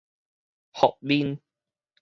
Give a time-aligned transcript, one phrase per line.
[0.73, 1.37] 服面